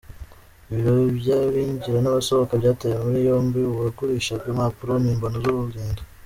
[0.71, 6.01] Ibiro by’abinjira n’abasohoka byataye muri yombi uwagurishaga impapuro mpimbano zurugendo